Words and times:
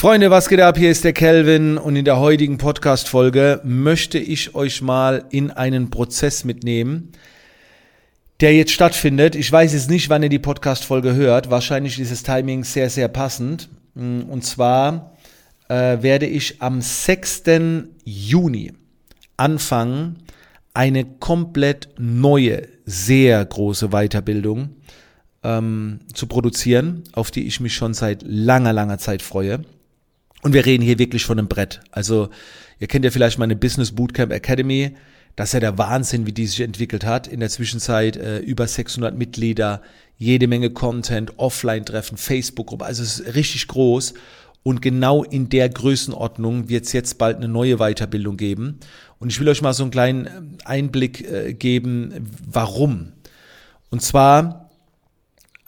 Freunde, 0.00 0.30
was 0.30 0.48
geht 0.48 0.60
ab? 0.60 0.78
Hier 0.78 0.92
ist 0.92 1.02
der 1.02 1.12
Kelvin 1.12 1.76
und 1.76 1.96
in 1.96 2.04
der 2.04 2.20
heutigen 2.20 2.56
Podcast-Folge 2.56 3.60
möchte 3.64 4.16
ich 4.16 4.54
euch 4.54 4.80
mal 4.80 5.24
in 5.30 5.50
einen 5.50 5.90
Prozess 5.90 6.44
mitnehmen, 6.44 7.10
der 8.38 8.54
jetzt 8.54 8.70
stattfindet. 8.70 9.34
Ich 9.34 9.50
weiß 9.50 9.72
jetzt 9.72 9.90
nicht, 9.90 10.08
wann 10.08 10.22
ihr 10.22 10.28
die 10.28 10.38
Podcast-Folge 10.38 11.16
hört. 11.16 11.50
Wahrscheinlich 11.50 11.98
ist 11.98 12.12
das 12.12 12.22
Timing 12.22 12.62
sehr, 12.62 12.90
sehr 12.90 13.08
passend. 13.08 13.70
Und 13.96 14.44
zwar 14.44 15.16
äh, 15.68 16.00
werde 16.00 16.26
ich 16.26 16.62
am 16.62 16.80
6. 16.80 17.42
Juni 18.04 18.74
anfangen, 19.36 20.18
eine 20.74 21.06
komplett 21.06 21.88
neue, 21.98 22.68
sehr 22.86 23.44
große 23.44 23.88
Weiterbildung 23.88 24.76
ähm, 25.42 25.98
zu 26.14 26.28
produzieren, 26.28 27.02
auf 27.14 27.32
die 27.32 27.48
ich 27.48 27.58
mich 27.58 27.74
schon 27.74 27.94
seit 27.94 28.22
langer, 28.22 28.72
langer 28.72 28.98
Zeit 28.98 29.22
freue. 29.22 29.64
Und 30.42 30.52
wir 30.52 30.64
reden 30.64 30.82
hier 30.82 30.98
wirklich 30.98 31.24
von 31.24 31.38
einem 31.38 31.48
Brett. 31.48 31.80
Also 31.90 32.28
ihr 32.78 32.86
kennt 32.86 33.04
ja 33.04 33.10
vielleicht 33.10 33.38
meine 33.38 33.56
Business 33.56 33.92
Bootcamp 33.92 34.32
Academy. 34.32 34.94
Das 35.36 35.50
ist 35.50 35.54
ja 35.54 35.60
der 35.60 35.78
Wahnsinn, 35.78 36.26
wie 36.26 36.32
die 36.32 36.46
sich 36.46 36.60
entwickelt 36.60 37.04
hat. 37.04 37.26
In 37.26 37.40
der 37.40 37.48
Zwischenzeit 37.48 38.16
äh, 38.16 38.38
über 38.38 38.66
600 38.66 39.16
Mitglieder, 39.16 39.82
jede 40.16 40.48
Menge 40.48 40.70
Content, 40.70 41.38
Offline-Treffen, 41.38 42.16
Facebook-Gruppe. 42.16 42.84
Also 42.84 43.02
es 43.02 43.20
ist 43.20 43.34
richtig 43.34 43.68
groß. 43.68 44.14
Und 44.64 44.82
genau 44.82 45.24
in 45.24 45.48
der 45.48 45.68
Größenordnung 45.68 46.68
wird 46.68 46.86
es 46.86 46.92
jetzt 46.92 47.18
bald 47.18 47.36
eine 47.36 47.48
neue 47.48 47.78
Weiterbildung 47.78 48.36
geben. 48.36 48.80
Und 49.18 49.30
ich 49.30 49.40
will 49.40 49.48
euch 49.48 49.62
mal 49.62 49.72
so 49.72 49.84
einen 49.84 49.92
kleinen 49.92 50.26
äh, 50.26 50.30
Einblick 50.64 51.28
äh, 51.28 51.54
geben, 51.54 52.28
warum. 52.44 53.12
Und 53.90 54.02
zwar 54.02 54.67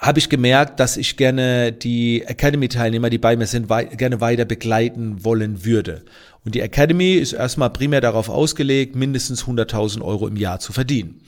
habe 0.00 0.18
ich 0.18 0.30
gemerkt, 0.30 0.80
dass 0.80 0.96
ich 0.96 1.18
gerne 1.18 1.72
die 1.72 2.22
Academy-Teilnehmer, 2.22 3.10
die 3.10 3.18
bei 3.18 3.36
mir 3.36 3.46
sind, 3.46 3.68
wei 3.68 3.84
gerne 3.84 4.22
weiter 4.22 4.46
begleiten 4.46 5.24
wollen 5.24 5.64
würde. 5.66 6.02
Und 6.42 6.54
die 6.54 6.60
Academy 6.60 7.12
ist 7.12 7.34
erstmal 7.34 7.68
primär 7.68 8.00
darauf 8.00 8.30
ausgelegt, 8.30 8.96
mindestens 8.96 9.44
100.000 9.44 10.00
Euro 10.00 10.26
im 10.26 10.36
Jahr 10.36 10.58
zu 10.58 10.72
verdienen. 10.72 11.20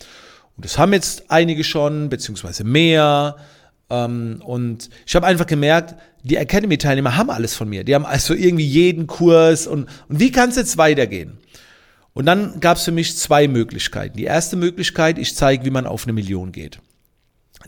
Und 0.56 0.64
das 0.64 0.78
haben 0.78 0.94
jetzt 0.94 1.30
einige 1.30 1.64
schon, 1.64 2.08
beziehungsweise 2.08 2.64
mehr. 2.64 3.36
Ähm, 3.91 4.41
und 4.42 4.89
ich 5.06 5.14
habe 5.14 5.27
einfach 5.27 5.46
gemerkt, 5.46 5.94
die 6.22 6.36
Academy-Teilnehmer 6.36 7.18
haben 7.18 7.28
alles 7.28 7.55
von 7.55 7.68
mir. 7.68 7.84
Die 7.84 7.94
haben 7.94 8.06
also 8.06 8.33
irgendwie 8.33 8.66
jeden 8.66 9.06
Kurs. 9.06 9.66
Und, 9.66 9.86
und 10.08 10.18
wie 10.18 10.33
kann 10.33 10.48
es 10.48 10.56
jetzt 10.56 10.78
weitergehen? 10.78 11.36
Und 12.14 12.24
dann 12.24 12.58
gab 12.61 12.78
es 12.78 12.84
für 12.84 12.92
mich 12.92 13.18
zwei 13.18 13.48
Möglichkeiten. 13.48 14.16
Die 14.16 14.24
erste 14.24 14.56
Möglichkeit, 14.56 15.18
ich 15.18 15.36
zeige, 15.36 15.66
wie 15.66 15.70
man 15.70 15.86
auf 15.86 16.05
eine 16.05 16.14
Million 16.14 16.52
geht. 16.52 16.78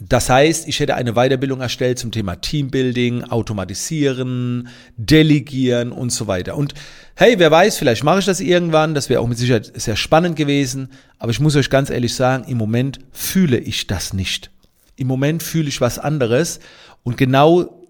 Das 0.00 0.28
heißt, 0.28 0.66
ich 0.66 0.80
hätte 0.80 0.94
eine 0.94 1.12
Weiterbildung 1.12 1.60
erstellt 1.60 1.98
zum 1.98 2.10
Thema 2.10 2.36
Teambuilding, 2.36 3.24
Automatisieren, 3.24 4.68
Delegieren 4.96 5.92
und 5.92 6.10
so 6.10 6.26
weiter. 6.26 6.56
Und 6.56 6.74
hey, 7.14 7.38
wer 7.38 7.50
weiß, 7.50 7.78
vielleicht 7.78 8.02
mache 8.02 8.18
ich 8.18 8.24
das 8.24 8.40
irgendwann. 8.40 8.94
Das 8.94 9.08
wäre 9.08 9.20
auch 9.20 9.28
mit 9.28 9.38
Sicherheit 9.38 9.70
sehr 9.74 9.96
spannend 9.96 10.36
gewesen. 10.36 10.88
Aber 11.18 11.30
ich 11.30 11.40
muss 11.40 11.56
euch 11.56 11.70
ganz 11.70 11.90
ehrlich 11.90 12.14
sagen, 12.14 12.44
im 12.48 12.58
Moment 12.58 12.98
fühle 13.12 13.58
ich 13.58 13.86
das 13.86 14.12
nicht. 14.12 14.50
Im 14.96 15.06
Moment 15.06 15.42
fühle 15.42 15.68
ich 15.68 15.80
was 15.80 15.98
anderes. 15.98 16.60
Und 17.02 17.16
genau 17.16 17.84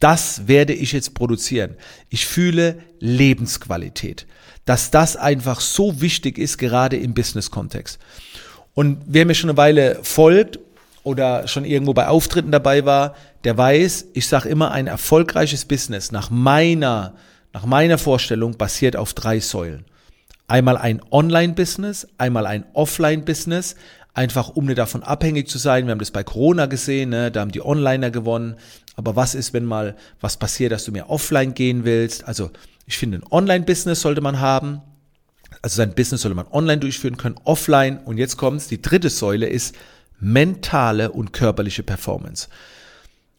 das 0.00 0.48
werde 0.48 0.72
ich 0.72 0.92
jetzt 0.92 1.14
produzieren. 1.14 1.76
Ich 2.08 2.26
fühle 2.26 2.78
Lebensqualität. 2.98 4.26
Dass 4.64 4.90
das 4.90 5.16
einfach 5.16 5.60
so 5.60 6.00
wichtig 6.00 6.38
ist, 6.38 6.58
gerade 6.58 6.96
im 6.96 7.14
Business-Kontext. 7.14 7.98
Und 8.74 8.98
wer 9.06 9.24
mir 9.26 9.34
schon 9.34 9.50
eine 9.50 9.56
Weile 9.56 9.98
folgt 10.02 10.58
oder 11.08 11.48
schon 11.48 11.64
irgendwo 11.64 11.94
bei 11.94 12.06
Auftritten 12.06 12.52
dabei 12.52 12.84
war, 12.84 13.14
der 13.44 13.56
weiß, 13.56 14.08
ich 14.12 14.28
sage 14.28 14.50
immer, 14.50 14.72
ein 14.72 14.86
erfolgreiches 14.86 15.64
Business 15.64 16.12
nach 16.12 16.28
meiner, 16.28 17.14
nach 17.54 17.64
meiner 17.64 17.96
Vorstellung 17.96 18.58
basiert 18.58 18.94
auf 18.94 19.14
drei 19.14 19.40
Säulen. 19.40 19.86
Einmal 20.48 20.76
ein 20.76 21.00
Online-Business, 21.10 22.08
einmal 22.18 22.46
ein 22.46 22.66
Offline-Business, 22.74 23.74
einfach 24.12 24.50
um 24.50 24.66
nicht 24.66 24.76
davon 24.76 25.02
abhängig 25.02 25.48
zu 25.48 25.56
sein. 25.56 25.86
Wir 25.86 25.92
haben 25.92 25.98
das 25.98 26.10
bei 26.10 26.24
Corona 26.24 26.66
gesehen, 26.66 27.08
ne? 27.08 27.30
da 27.30 27.40
haben 27.40 27.52
die 27.52 27.64
Onliner 27.64 28.10
gewonnen. 28.10 28.56
Aber 28.96 29.16
was 29.16 29.34
ist, 29.34 29.54
wenn 29.54 29.64
mal 29.64 29.96
was 30.20 30.36
passiert, 30.36 30.72
dass 30.72 30.84
du 30.84 30.92
mehr 30.92 31.08
offline 31.08 31.54
gehen 31.54 31.84
willst? 31.84 32.28
Also 32.28 32.50
ich 32.84 32.98
finde, 32.98 33.18
ein 33.18 33.32
Online-Business 33.32 34.02
sollte 34.02 34.20
man 34.20 34.40
haben. 34.40 34.82
Also 35.62 35.76
sein 35.76 35.94
Business 35.94 36.20
sollte 36.20 36.34
man 36.34 36.48
online 36.48 36.78
durchführen 36.78 37.16
können, 37.16 37.36
offline. 37.44 37.98
Und 38.04 38.18
jetzt 38.18 38.36
kommt's, 38.36 38.68
die 38.68 38.82
dritte 38.82 39.08
Säule 39.08 39.46
ist 39.46 39.74
mentale 40.20 41.12
und 41.12 41.32
körperliche 41.32 41.82
Performance. 41.82 42.48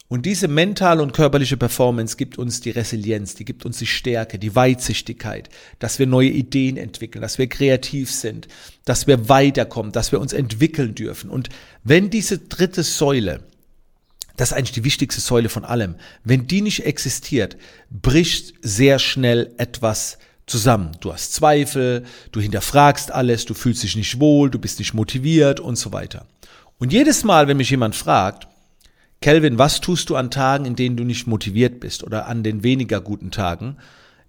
Und 0.09 0.25
diese 0.25 0.47
mentale 0.47 1.03
und 1.03 1.13
körperliche 1.13 1.55
Performance 1.55 2.17
gibt 2.17 2.39
uns 2.39 2.61
die 2.61 2.71
Resilienz, 2.71 3.35
die 3.35 3.45
gibt 3.45 3.63
uns 3.63 3.77
die 3.77 3.85
Stärke, 3.85 4.39
die 4.39 4.55
Weitsichtigkeit, 4.55 5.49
dass 5.77 5.99
wir 5.99 6.07
neue 6.07 6.29
Ideen 6.29 6.77
entwickeln, 6.77 7.21
dass 7.21 7.37
wir 7.37 7.47
kreativ 7.47 8.09
sind, 8.11 8.47
dass 8.85 9.05
wir 9.05 9.29
weiterkommen, 9.29 9.91
dass 9.91 10.11
wir 10.11 10.19
uns 10.19 10.33
entwickeln 10.33 10.95
dürfen. 10.95 11.29
Und 11.29 11.49
wenn 11.83 12.09
diese 12.09 12.39
dritte 12.39 12.81
Säule, 12.81 13.43
das 14.35 14.49
ist 14.49 14.57
eigentlich 14.57 14.71
die 14.71 14.83
wichtigste 14.83 15.21
Säule 15.21 15.47
von 15.47 15.63
allem, 15.63 15.93
wenn 16.23 16.47
die 16.47 16.61
nicht 16.61 16.87
existiert, 16.87 17.55
bricht 17.91 18.55
sehr 18.63 18.97
schnell 18.97 19.53
etwas 19.59 20.17
zusammen. 20.47 20.97
Du 21.01 21.13
hast 21.13 21.35
Zweifel, 21.35 22.03
du 22.31 22.41
hinterfragst 22.41 23.11
alles, 23.11 23.45
du 23.45 23.53
fühlst 23.53 23.83
dich 23.83 23.95
nicht 23.95 24.19
wohl, 24.19 24.49
du 24.49 24.57
bist 24.57 24.79
nicht 24.79 24.95
motiviert 24.95 25.59
und 25.59 25.75
so 25.75 25.93
weiter. 25.93 26.25
Und 26.79 26.93
jedes 26.93 27.23
Mal, 27.23 27.47
wenn 27.47 27.57
mich 27.57 27.69
jemand 27.69 27.95
fragt, 27.95 28.47
Kelvin, 29.21 29.57
was 29.57 29.81
tust 29.81 30.09
du 30.09 30.15
an 30.15 30.31
Tagen, 30.31 30.65
in 30.65 30.75
denen 30.75 30.95
du 30.95 31.03
nicht 31.03 31.27
motiviert 31.27 31.81
bist 31.81 32.03
oder 32.03 32.27
an 32.27 32.41
den 32.41 32.63
weniger 32.63 33.01
guten 33.01 33.31
Tagen? 33.31 33.77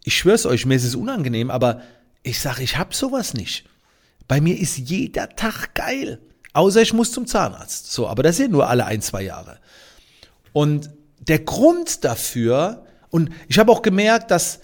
Ich 0.02 0.18
schwör's 0.18 0.46
euch, 0.46 0.66
mir 0.66 0.74
ist 0.74 0.84
es 0.84 0.96
unangenehm, 0.96 1.50
aber 1.50 1.80
ich 2.24 2.40
sage, 2.40 2.62
ich 2.62 2.76
hab 2.76 2.92
sowas 2.92 3.34
nicht. 3.34 3.64
Bei 4.26 4.40
mir 4.40 4.58
ist 4.58 4.78
jeder 4.78 5.28
Tag 5.28 5.74
geil. 5.74 6.18
Außer 6.52 6.82
ich 6.82 6.92
muss 6.92 7.12
zum 7.12 7.26
Zahnarzt. 7.26 7.92
So, 7.92 8.08
aber 8.08 8.24
das 8.24 8.36
sind 8.36 8.50
nur 8.50 8.68
alle 8.68 8.84
ein, 8.84 9.00
zwei 9.00 9.22
Jahre. 9.22 9.58
Und 10.52 10.90
der 11.20 11.38
Grund 11.38 12.04
dafür, 12.04 12.84
und 13.10 13.30
ich 13.48 13.60
habe 13.60 13.70
auch 13.70 13.82
gemerkt, 13.82 14.32
dass 14.32 14.60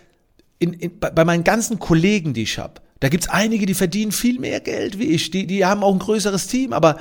in, 0.58 0.72
in, 0.72 0.98
bei 0.98 1.24
meinen 1.24 1.44
ganzen 1.44 1.78
Kollegen, 1.78 2.34
die 2.34 2.42
ich 2.42 2.58
habe, 2.58 2.80
da 2.98 3.08
gibt's 3.08 3.28
einige, 3.28 3.66
die 3.66 3.74
verdienen 3.74 4.10
viel 4.10 4.40
mehr 4.40 4.60
Geld 4.60 4.98
wie 4.98 5.08
ich, 5.08 5.30
die, 5.30 5.46
die 5.46 5.64
haben 5.64 5.84
auch 5.84 5.92
ein 5.92 5.98
größeres 5.98 6.48
Team, 6.48 6.72
aber 6.72 6.98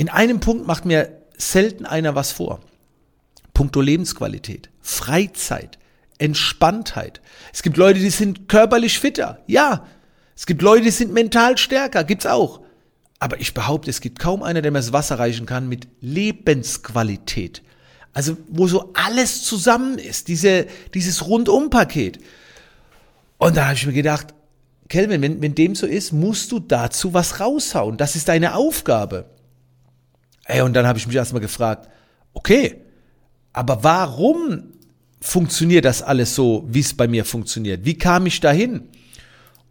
in 0.00 0.08
einem 0.08 0.40
Punkt 0.40 0.66
macht 0.66 0.86
mir 0.86 1.20
selten 1.36 1.84
einer 1.84 2.14
was 2.14 2.32
vor. 2.32 2.60
Punkto 3.52 3.82
Lebensqualität, 3.82 4.70
Freizeit, 4.80 5.78
Entspanntheit. 6.16 7.20
Es 7.52 7.62
gibt 7.62 7.76
Leute, 7.76 8.00
die 8.00 8.08
sind 8.08 8.48
körperlich 8.48 8.98
fitter. 8.98 9.40
Ja. 9.46 9.86
Es 10.34 10.46
gibt 10.46 10.62
Leute, 10.62 10.84
die 10.84 10.90
sind 10.90 11.12
mental 11.12 11.58
stärker. 11.58 12.02
Gibt's 12.04 12.24
auch. 12.24 12.62
Aber 13.18 13.40
ich 13.40 13.52
behaupte, 13.52 13.90
es 13.90 14.00
gibt 14.00 14.18
kaum 14.18 14.42
einer, 14.42 14.62
der 14.62 14.70
mir 14.70 14.78
das 14.78 14.94
Wasser 14.94 15.18
reichen 15.18 15.44
kann 15.44 15.68
mit 15.68 15.86
Lebensqualität. 16.00 17.62
Also, 18.14 18.38
wo 18.48 18.68
so 18.68 18.94
alles 18.94 19.42
zusammen 19.42 19.98
ist. 19.98 20.28
Diese, 20.28 20.66
dieses 20.94 21.26
Rundumpaket. 21.26 22.20
Und 23.36 23.54
da 23.54 23.66
habe 23.66 23.74
ich 23.74 23.84
mir 23.84 23.92
gedacht, 23.92 24.28
Kelvin, 24.88 25.20
wenn, 25.20 25.42
wenn 25.42 25.54
dem 25.54 25.74
so 25.74 25.86
ist, 25.86 26.14
musst 26.14 26.52
du 26.52 26.58
dazu 26.58 27.12
was 27.12 27.38
raushauen. 27.38 27.98
Das 27.98 28.16
ist 28.16 28.28
deine 28.28 28.54
Aufgabe. 28.54 29.28
Ey, 30.50 30.62
und 30.62 30.74
dann 30.74 30.86
habe 30.86 30.98
ich 30.98 31.06
mich 31.06 31.14
erstmal 31.14 31.40
gefragt, 31.40 31.88
okay, 32.34 32.80
aber 33.52 33.84
warum 33.84 34.64
funktioniert 35.20 35.84
das 35.84 36.02
alles 36.02 36.34
so, 36.34 36.64
wie 36.68 36.80
es 36.80 36.92
bei 36.92 37.06
mir 37.06 37.24
funktioniert? 37.24 37.84
Wie 37.84 37.96
kam 37.96 38.26
ich 38.26 38.40
dahin? 38.40 38.88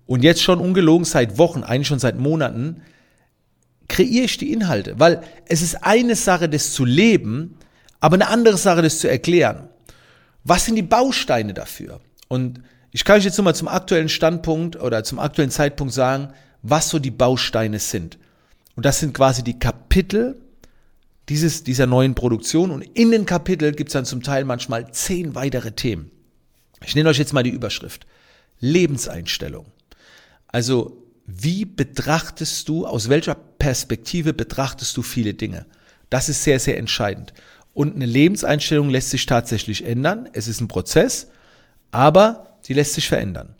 Und 0.06 0.24
jetzt 0.24 0.42
schon 0.42 0.60
ungelogen 0.60 1.04
seit 1.04 1.38
Wochen, 1.38 1.64
eigentlich 1.64 1.88
schon 1.88 2.00
seit 2.00 2.18
Monaten, 2.18 2.82
kreiere 3.90 4.24
ich 4.24 4.38
die 4.38 4.54
Inhalte, 4.54 4.98
weil 5.00 5.22
es 5.48 5.62
ist 5.62 5.84
eine 5.84 6.16
Sache, 6.16 6.48
das 6.48 6.72
zu 6.72 6.86
leben, 6.86 7.58
aber 8.00 8.14
eine 8.14 8.30
andere 8.30 8.58
Sache, 8.58 8.82
das 8.82 9.00
zu 9.00 9.10
erklären. 9.10 9.68
Was 10.46 10.66
sind 10.66 10.76
die 10.76 10.82
Bausteine 10.82 11.54
dafür? 11.54 12.00
Und 12.30 12.62
ich 12.92 13.04
kann 13.04 13.18
euch 13.18 13.26
jetzt 13.26 13.38
nochmal 13.38 13.56
zum 13.56 13.68
aktuellen 13.68 14.10
Standpunkt 14.10 14.78
oder 14.78 15.04
zum 15.04 15.20
aktuellen 15.20 15.52
Zeitpunkt 15.52 15.94
sagen, 15.94 16.30
was 16.62 16.90
so 16.90 17.00
die 17.00 17.12
Bausteine 17.12 17.80
sind. 17.80 18.18
Und 18.76 18.86
das 18.86 19.00
sind 19.00 19.14
quasi 19.14 19.44
die 19.44 19.60
Kapitel, 19.60 20.40
dieses, 21.30 21.64
dieser 21.64 21.86
neuen 21.86 22.16
Produktion 22.16 22.72
und 22.72 22.82
in 22.82 23.12
den 23.12 23.26
Kapitel 23.26 23.72
gibt 23.72 23.90
es 23.90 23.94
dann 23.94 24.06
zum 24.06 24.24
Teil 24.24 24.46
manchmal 24.46 24.92
zehn 24.92 25.36
weitere 25.36 25.72
Themen. 25.72 26.12
Ich 26.86 26.96
nenne 26.96 27.10
euch 27.10 27.20
jetzt 27.20 27.34
mal 27.34 27.44
die 27.44 27.50
Überschrift. 27.52 28.08
Lebenseinstellung. 28.60 29.68
Also, 30.48 31.04
wie 31.26 31.66
betrachtest 31.66 32.68
du, 32.68 32.88
aus 32.88 33.08
welcher 33.10 33.36
Perspektive 33.36 34.34
betrachtest 34.34 34.98
du 34.98 35.04
viele 35.04 35.36
Dinge? 35.36 35.68
Das 36.10 36.28
ist 36.28 36.44
sehr, 36.44 36.60
sehr 36.60 36.78
entscheidend. 36.78 37.34
Und 37.74 37.96
eine 37.96 38.08
Lebenseinstellung 38.08 38.90
lässt 38.90 39.12
sich 39.12 39.28
tatsächlich 39.28 39.86
ändern. 39.86 40.28
Es 40.34 40.48
ist 40.48 40.60
ein 40.60 40.68
Prozess, 40.68 41.28
aber 41.92 42.58
sie 42.62 42.74
lässt 42.74 42.94
sich 42.94 43.08
verändern. 43.08 43.56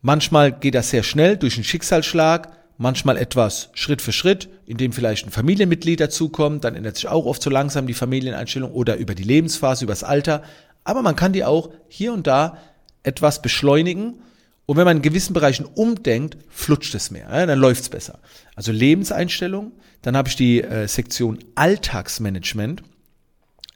Manchmal 0.00 0.52
geht 0.52 0.74
das 0.74 0.90
sehr 0.90 1.02
schnell 1.02 1.36
durch 1.36 1.56
einen 1.56 1.64
Schicksalsschlag, 1.64 2.50
manchmal 2.80 3.18
etwas 3.18 3.68
Schritt 3.74 4.00
für 4.00 4.10
Schritt, 4.10 4.48
indem 4.64 4.92
vielleicht 4.92 5.26
ein 5.26 5.30
Familienmitglied 5.30 6.00
dazukommt, 6.00 6.64
dann 6.64 6.74
ändert 6.74 6.96
sich 6.96 7.08
auch 7.08 7.26
oft 7.26 7.42
so 7.42 7.50
langsam 7.50 7.86
die 7.86 7.92
Familieneinstellung 7.92 8.72
oder 8.72 8.96
über 8.96 9.14
die 9.14 9.22
Lebensphase, 9.22 9.84
übers 9.84 10.02
Alter. 10.02 10.42
Aber 10.82 11.02
man 11.02 11.14
kann 11.14 11.34
die 11.34 11.44
auch 11.44 11.68
hier 11.88 12.14
und 12.14 12.26
da 12.26 12.56
etwas 13.02 13.42
beschleunigen. 13.42 14.22
Und 14.64 14.78
wenn 14.78 14.86
man 14.86 14.96
in 14.96 15.02
gewissen 15.02 15.34
Bereichen 15.34 15.66
umdenkt, 15.66 16.38
flutscht 16.48 16.94
es 16.94 17.10
mehr, 17.10 17.46
dann 17.46 17.58
läuft 17.58 17.82
es 17.82 17.88
besser. 17.90 18.18
Also 18.54 18.72
Lebenseinstellung, 18.72 19.72
dann 20.00 20.16
habe 20.16 20.30
ich 20.30 20.36
die 20.36 20.62
äh, 20.62 20.88
Sektion 20.88 21.38
Alltagsmanagement. 21.56 22.82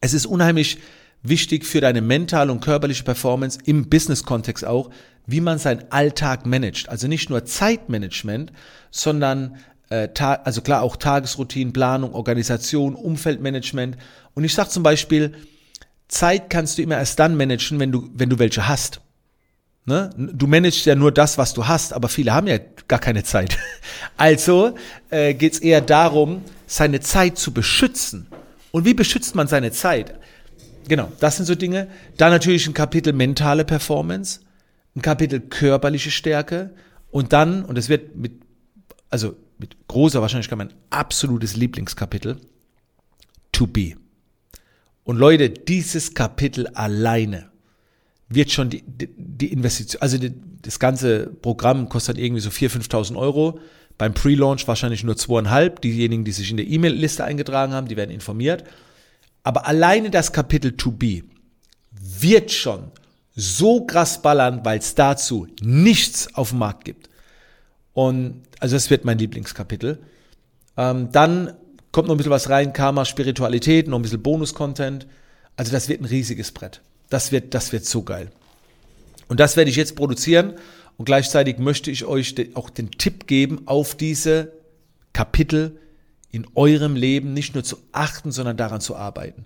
Es 0.00 0.14
ist 0.14 0.24
unheimlich 0.24 0.78
wichtig 1.24 1.66
für 1.66 1.80
deine 1.80 2.02
mentale 2.02 2.52
und 2.52 2.60
körperliche 2.60 3.02
Performance 3.02 3.58
im 3.64 3.88
Business-Kontext 3.88 4.64
auch, 4.64 4.90
wie 5.26 5.40
man 5.40 5.58
seinen 5.58 5.90
Alltag 5.90 6.46
managt. 6.46 6.88
Also 6.88 7.08
nicht 7.08 7.30
nur 7.30 7.44
Zeitmanagement, 7.44 8.52
sondern 8.90 9.56
äh, 9.88 10.08
also 10.20 10.60
klar 10.60 10.82
auch 10.82 10.96
Tagesroutinen, 10.96 11.72
Planung, 11.72 12.12
Organisation, 12.12 12.94
Umfeldmanagement. 12.94 13.96
Und 14.34 14.44
ich 14.44 14.54
sage 14.54 14.68
zum 14.68 14.82
Beispiel, 14.82 15.32
Zeit 16.08 16.50
kannst 16.50 16.78
du 16.78 16.82
immer 16.82 16.98
erst 16.98 17.18
dann 17.18 17.36
managen, 17.36 17.80
wenn 17.80 17.90
du, 17.90 18.08
wenn 18.14 18.28
du 18.28 18.38
welche 18.38 18.68
hast. 18.68 19.00
Ne? 19.86 20.10
Du 20.16 20.46
managst 20.46 20.86
ja 20.86 20.94
nur 20.94 21.12
das, 21.12 21.36
was 21.38 21.54
du 21.54 21.66
hast, 21.66 21.92
aber 21.92 22.08
viele 22.08 22.32
haben 22.32 22.46
ja 22.46 22.58
gar 22.86 23.00
keine 23.00 23.24
Zeit. 23.24 23.58
Also 24.16 24.76
äh, 25.10 25.34
geht 25.34 25.54
es 25.54 25.58
eher 25.58 25.80
darum, 25.80 26.42
seine 26.66 27.00
Zeit 27.00 27.36
zu 27.36 27.52
beschützen. 27.52 28.28
Und 28.70 28.84
wie 28.84 28.94
beschützt 28.94 29.34
man 29.34 29.48
seine 29.48 29.72
Zeit? 29.72 30.14
Genau, 30.88 31.10
das 31.20 31.36
sind 31.36 31.46
so 31.46 31.54
Dinge. 31.54 31.88
Dann 32.16 32.30
natürlich 32.30 32.66
ein 32.66 32.74
Kapitel 32.74 33.12
mentale 33.12 33.64
Performance, 33.64 34.40
ein 34.94 35.02
Kapitel 35.02 35.40
körperliche 35.40 36.10
Stärke 36.10 36.74
und 37.10 37.32
dann, 37.32 37.64
und 37.64 37.78
es 37.78 37.88
wird 37.88 38.16
mit, 38.16 38.32
also 39.10 39.36
mit 39.58 39.76
großer 39.88 40.20
Wahrscheinlichkeit 40.20 40.58
mein 40.58 40.72
absolutes 40.90 41.56
Lieblingskapitel, 41.56 42.38
to 43.52 43.66
be. 43.66 43.94
Und 45.04 45.18
Leute, 45.18 45.50
dieses 45.50 46.14
Kapitel 46.14 46.66
alleine 46.68 47.50
wird 48.28 48.50
schon 48.50 48.70
die, 48.70 48.82
die, 48.82 49.08
die 49.16 49.52
Investition, 49.52 50.02
also 50.02 50.18
die, 50.18 50.34
das 50.62 50.78
ganze 50.78 51.26
Programm 51.26 51.88
kostet 51.88 52.18
irgendwie 52.18 52.40
so 52.40 52.50
4.000, 52.50 52.88
5.000 52.88 53.16
Euro. 53.16 53.60
Beim 53.96 54.14
Pre-Launch 54.14 54.66
wahrscheinlich 54.66 55.04
nur 55.04 55.16
zweieinhalb. 55.16 55.80
Diejenigen, 55.82 56.24
die 56.24 56.32
sich 56.32 56.50
in 56.50 56.56
der 56.56 56.66
E-Mail-Liste 56.66 57.22
eingetragen 57.22 57.74
haben, 57.74 57.86
die 57.86 57.96
werden 57.96 58.10
informiert. 58.10 58.64
Aber 59.44 59.66
alleine 59.66 60.10
das 60.10 60.32
Kapitel 60.32 60.72
To 60.72 60.90
Be 60.90 61.22
wird 61.92 62.50
schon 62.50 62.90
so 63.36 63.84
krass 63.84 64.22
ballern, 64.22 64.64
weil 64.64 64.78
es 64.78 64.94
dazu 64.94 65.46
nichts 65.60 66.34
auf 66.34 66.50
dem 66.50 66.58
Markt 66.58 66.84
gibt. 66.84 67.08
Und 67.92 68.42
also 68.58 68.74
das 68.74 68.90
wird 68.90 69.04
mein 69.04 69.18
Lieblingskapitel. 69.18 69.98
Ähm, 70.76 71.12
dann 71.12 71.52
kommt 71.92 72.08
noch 72.08 72.14
ein 72.14 72.18
bisschen 72.18 72.32
was 72.32 72.48
rein, 72.48 72.72
Karma, 72.72 73.04
Spiritualität, 73.04 73.86
noch 73.86 73.98
ein 73.98 74.02
bisschen 74.02 74.22
Bonus-Content. 74.22 75.06
Also 75.56 75.70
das 75.70 75.88
wird 75.88 76.00
ein 76.00 76.06
riesiges 76.06 76.50
Brett. 76.50 76.80
Das 77.10 77.30
wird, 77.30 77.54
das 77.54 77.72
wird 77.72 77.84
so 77.84 78.02
geil. 78.02 78.30
Und 79.28 79.40
das 79.40 79.56
werde 79.56 79.70
ich 79.70 79.76
jetzt 79.76 79.94
produzieren 79.94 80.54
und 80.96 81.04
gleichzeitig 81.04 81.58
möchte 81.58 81.90
ich 81.90 82.04
euch 82.04 82.34
auch 82.54 82.70
den 82.70 82.90
Tipp 82.92 83.26
geben, 83.26 83.62
auf 83.66 83.94
diese 83.94 84.52
Kapitel 85.12 85.78
in 86.34 86.46
eurem 86.54 86.96
Leben 86.96 87.32
nicht 87.32 87.54
nur 87.54 87.64
zu 87.64 87.76
achten, 87.92 88.32
sondern 88.32 88.56
daran 88.56 88.80
zu 88.80 88.96
arbeiten. 88.96 89.44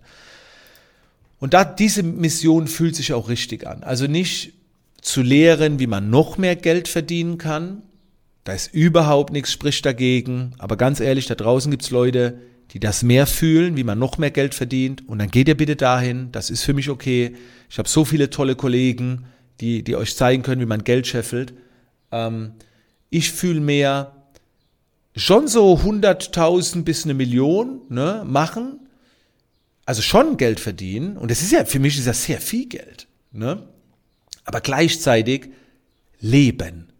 Und 1.38 1.54
da, 1.54 1.64
diese 1.64 2.02
Mission 2.02 2.66
fühlt 2.66 2.96
sich 2.96 3.12
auch 3.12 3.28
richtig 3.28 3.66
an. 3.66 3.82
Also 3.82 4.06
nicht 4.06 4.54
zu 5.00 5.22
lehren, 5.22 5.78
wie 5.78 5.86
man 5.86 6.10
noch 6.10 6.38
mehr 6.38 6.56
Geld 6.56 6.88
verdienen 6.88 7.38
kann. 7.38 7.82
Da 8.44 8.54
ist 8.54 8.72
überhaupt 8.74 9.32
nichts, 9.32 9.52
spricht 9.52 9.84
dagegen. 9.86 10.54
Aber 10.58 10.76
ganz 10.76 11.00
ehrlich, 11.00 11.26
da 11.26 11.34
draußen 11.34 11.70
gibt's 11.70 11.90
Leute, 11.90 12.38
die 12.72 12.80
das 12.80 13.02
mehr 13.02 13.26
fühlen, 13.26 13.76
wie 13.76 13.84
man 13.84 13.98
noch 13.98 14.18
mehr 14.18 14.30
Geld 14.30 14.54
verdient. 14.54 15.08
Und 15.08 15.18
dann 15.18 15.30
geht 15.30 15.48
ihr 15.48 15.56
bitte 15.56 15.76
dahin. 15.76 16.32
Das 16.32 16.50
ist 16.50 16.62
für 16.62 16.74
mich 16.74 16.90
okay. 16.90 17.34
Ich 17.70 17.78
habe 17.78 17.88
so 17.88 18.04
viele 18.04 18.30
tolle 18.30 18.56
Kollegen, 18.56 19.26
die, 19.60 19.84
die 19.84 19.96
euch 19.96 20.16
zeigen 20.16 20.42
können, 20.42 20.60
wie 20.60 20.66
man 20.66 20.84
Geld 20.84 21.06
scheffelt. 21.06 21.54
Ähm, 22.10 22.52
ich 23.10 23.30
fühle 23.30 23.60
mehr, 23.60 24.17
schon 25.18 25.48
so 25.48 25.74
100.000 25.74 26.84
bis 26.84 27.04
eine 27.04 27.14
Million 27.14 27.82
ne, 27.88 28.22
machen, 28.26 28.88
also 29.84 30.02
schon 30.02 30.36
Geld 30.36 30.60
verdienen, 30.60 31.16
und 31.16 31.30
das 31.30 31.42
ist 31.42 31.52
ja, 31.52 31.64
für 31.64 31.78
mich 31.78 31.98
ist 31.98 32.06
das 32.06 32.24
sehr 32.24 32.40
viel 32.40 32.66
Geld, 32.66 33.06
ne? 33.32 33.68
aber 34.44 34.60
gleichzeitig 34.60 35.50
leben, 36.20 36.92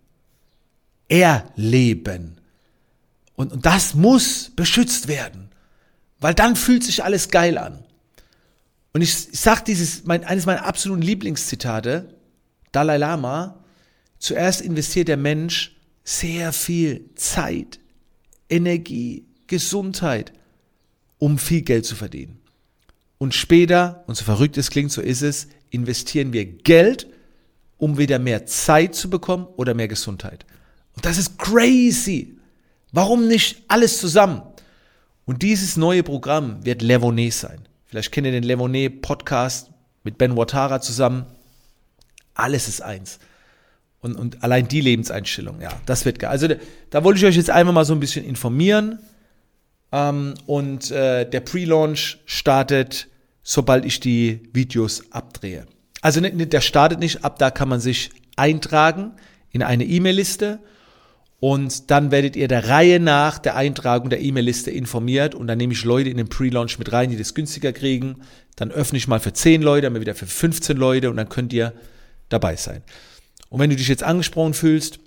erleben. 1.09 2.41
Und, 3.35 3.53
und 3.53 3.67
das 3.67 3.95
muss 3.95 4.51
beschützt 4.57 5.09
werden, 5.09 5.51
weil 6.19 6.35
dann 6.35 6.57
fühlt 6.57 6.85
sich 6.85 7.05
alles 7.05 7.29
geil 7.29 7.59
an. 7.59 7.85
Und 8.93 9.03
ich, 9.03 9.33
ich 9.33 9.41
sage 9.41 9.65
dieses, 9.67 10.05
mein, 10.05 10.25
eines 10.25 10.47
meiner 10.47 10.65
absoluten 10.65 11.03
Lieblingszitate, 11.03 12.15
Dalai 12.73 12.97
Lama, 12.97 13.63
zuerst 14.19 14.61
investiert 14.61 15.09
der 15.09 15.17
Mensch 15.17 15.77
sehr 16.05 16.53
viel 16.53 17.11
Zeit, 17.15 17.79
Energie, 18.49 19.25
Gesundheit, 19.47 20.33
um 21.19 21.39
viel 21.39 21.63
Geld 21.63 21.87
zu 21.87 21.97
verdienen. 21.97 22.39
Und 23.19 23.35
später, 23.35 24.05
und 24.07 24.17
so 24.17 24.25
verrückt 24.25 24.57
es 24.57 24.71
klingt, 24.71 24.93
so 24.93 25.01
ist 25.03 25.23
es, 25.23 25.49
investieren 25.71 26.33
wir 26.33 26.45
Geld, 26.45 27.09
um 27.77 27.99
wieder 27.99 28.19
mehr 28.19 28.47
Zeit 28.47 28.95
zu 28.95 29.11
bekommen 29.11 29.47
oder 29.57 29.75
mehr 29.75 29.89
Gesundheit. 29.89 30.47
Und 30.95 31.05
das 31.05 31.19
ist 31.19 31.39
crazy. 31.39 32.37
Warum 32.93 33.29
nicht 33.29 33.63
alles 33.69 33.99
zusammen? 33.99 34.43
Und 35.27 35.43
dieses 35.43 35.77
neue 35.77 36.03
Programm 36.03 36.65
wird 36.65 36.83
Levonet 36.83 37.35
sein. 37.35 37.69
Vielleicht 37.87 38.13
kennt 38.13 38.27
ihr 38.27 38.33
den 38.33 38.45
Levonet 38.45 39.03
Podcast 39.03 39.71
mit 40.03 40.19
Ben 40.19 40.37
Watara 40.37 40.81
zusammen. 40.81 41.27
Alles 42.35 42.69
ist 42.69 42.83
eins. 42.83 43.19
Und, 44.09 44.17
und 44.17 44.43
allein 44.43 44.69
die 44.69 44.81
Lebenseinstellung, 44.81 45.61
ja, 45.61 45.71
das 45.87 46.05
wird 46.05 46.19
geil. 46.19 46.31
Also 46.31 46.49
da 46.91 47.05
wollte 47.05 47.19
ich 47.19 47.27
euch 47.27 47.37
jetzt 47.37 47.51
einfach 47.51 47.73
mal 47.73 47.85
so 47.85 47.95
ein 47.95 48.01
bisschen 48.01 48.25
informieren. 48.25 48.99
Ähm, 49.93 50.35
und 50.47 50.91
äh, 50.91 51.29
der 51.29 51.41
Pre-Launch 51.41 52.19
startet, 52.27 53.09
sobald 53.43 53.85
ich 53.85 54.01
die 54.01 54.49
Videos 54.53 55.13
abdrehe. 55.13 55.67
Also 56.01 56.21
nicht, 56.21 56.35
nicht, 56.35 56.53
der 56.53 56.61
startet 56.61 57.01
nicht, 57.01 57.25
ab 57.25 57.39
da 57.39 57.51
kann 57.51 57.69
man 57.69 57.81
sich 57.81 58.11
eintragen 58.37 59.13
in 59.51 59.63
eine 59.63 59.85
E-Mail-Liste 59.85 60.61
und 61.41 61.91
dann 61.91 62.11
werdet 62.11 62.35
ihr 62.35 62.49
der 62.49 62.69
Reihe 62.69 62.99
nach 62.99 63.39
der 63.39 63.55
Eintragung 63.57 64.11
der 64.11 64.21
E-Mail-Liste 64.21 64.71
informiert 64.71 65.35
und 65.35 65.47
dann 65.47 65.59
nehme 65.59 65.73
ich 65.73 65.85
Leute 65.85 66.11
in 66.11 66.17
den 66.17 66.29
Pre-Launch 66.29 66.79
mit 66.79 66.93
rein, 66.93 67.11
die 67.11 67.17
das 67.17 67.35
günstiger 67.35 67.73
kriegen. 67.73 68.23
Dann 68.57 68.73
öffne 68.73 68.99
ich 68.99 69.07
mal 69.07 69.21
für 69.21 69.33
10 69.33 69.63
Leute, 69.63 69.89
dann 69.89 70.01
wieder 70.01 70.17
für 70.17 70.27
15 70.27 70.77
Leute 70.77 71.11
und 71.11 71.17
dann 71.17 71.29
könnt 71.29 71.53
ihr 71.53 71.73
dabei 72.29 72.57
sein. 72.57 72.83
Und 73.49 73.61
wenn 73.61 73.71
du 73.71 73.77
dich 73.77 73.89
jetzt 73.89 74.03
angesprochen 74.03 74.55
fühlst, 74.55 75.01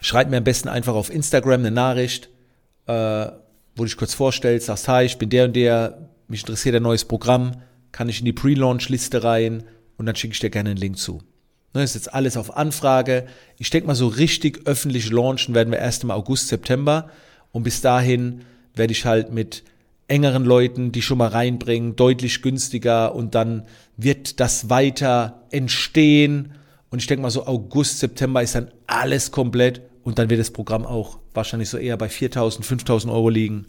schreib 0.00 0.30
mir 0.30 0.38
am 0.38 0.44
besten 0.44 0.68
einfach 0.68 0.94
auf 0.94 1.10
Instagram 1.10 1.60
eine 1.60 1.70
Nachricht, 1.70 2.28
äh, 2.86 2.92
wo 3.76 3.82
du 3.82 3.84
dich 3.84 3.96
kurz 3.96 4.14
vorstellst, 4.14 4.66
sagst, 4.66 4.88
hi, 4.88 5.04
ich 5.04 5.18
bin 5.18 5.30
der 5.30 5.44
und 5.44 5.56
der, 5.56 6.08
mich 6.28 6.40
interessiert 6.40 6.74
ein 6.74 6.82
neues 6.82 7.04
Programm, 7.04 7.52
kann 7.92 8.08
ich 8.08 8.18
in 8.18 8.24
die 8.24 8.32
Pre-Launch-Liste 8.32 9.22
rein 9.22 9.64
und 9.96 10.06
dann 10.06 10.16
schicke 10.16 10.34
ich 10.34 10.40
dir 10.40 10.50
gerne 10.50 10.70
einen 10.70 10.78
Link 10.78 10.98
zu. 10.98 11.22
Das 11.72 11.84
ist 11.84 11.94
jetzt 11.94 12.14
alles 12.14 12.36
auf 12.36 12.56
Anfrage. 12.56 13.26
Ich 13.58 13.70
denke 13.70 13.86
mal, 13.86 13.94
so 13.94 14.08
richtig 14.08 14.66
öffentlich 14.66 15.10
launchen 15.10 15.54
werden 15.54 15.70
wir 15.70 15.78
erst 15.78 16.04
im 16.04 16.10
August, 16.10 16.48
September. 16.48 17.08
Und 17.50 17.62
bis 17.62 17.80
dahin 17.80 18.42
werde 18.74 18.92
ich 18.92 19.06
halt 19.06 19.32
mit 19.32 19.62
engeren 20.08 20.44
Leuten 20.44 20.92
die 20.92 21.00
schon 21.00 21.18
mal 21.18 21.28
reinbringen, 21.28 21.96
deutlich 21.96 22.42
günstiger 22.42 23.14
und 23.14 23.34
dann 23.34 23.64
wird 23.96 24.40
das 24.40 24.68
weiter 24.68 25.42
entstehen 25.50 26.52
und 26.92 26.98
ich 26.98 27.06
denke 27.06 27.22
mal 27.22 27.30
so 27.30 27.46
August, 27.46 28.00
September 28.00 28.42
ist 28.42 28.54
dann 28.54 28.70
alles 28.86 29.30
komplett 29.30 29.80
und 30.04 30.18
dann 30.18 30.28
wird 30.28 30.38
das 30.38 30.50
Programm 30.50 30.84
auch 30.84 31.18
wahrscheinlich 31.32 31.70
so 31.70 31.78
eher 31.78 31.96
bei 31.96 32.08
4.000, 32.08 32.62
5.000 32.62 33.10
Euro 33.10 33.30
liegen. 33.30 33.66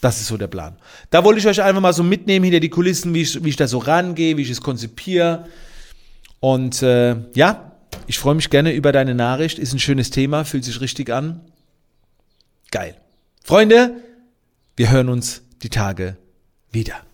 Das 0.00 0.20
ist 0.20 0.26
so 0.26 0.36
der 0.36 0.48
Plan. 0.48 0.76
Da 1.10 1.22
wollte 1.22 1.38
ich 1.38 1.46
euch 1.46 1.62
einfach 1.62 1.80
mal 1.80 1.92
so 1.92 2.02
mitnehmen 2.02 2.44
hinter 2.44 2.58
die 2.58 2.68
Kulissen, 2.68 3.14
wie 3.14 3.22
ich, 3.22 3.42
wie 3.44 3.50
ich 3.50 3.56
da 3.56 3.68
so 3.68 3.78
rangehe, 3.78 4.36
wie 4.36 4.42
ich 4.42 4.50
es 4.50 4.60
konzipiere. 4.60 5.46
Und 6.40 6.82
äh, 6.82 7.14
ja, 7.34 7.72
ich 8.08 8.18
freue 8.18 8.34
mich 8.34 8.50
gerne 8.50 8.72
über 8.72 8.90
deine 8.90 9.14
Nachricht. 9.14 9.60
Ist 9.60 9.72
ein 9.72 9.78
schönes 9.78 10.10
Thema, 10.10 10.44
fühlt 10.44 10.64
sich 10.64 10.80
richtig 10.80 11.10
an. 11.10 11.40
Geil. 12.72 12.96
Freunde, 13.44 14.02
wir 14.74 14.90
hören 14.90 15.08
uns 15.08 15.42
die 15.62 15.70
Tage 15.70 16.16
wieder. 16.72 17.05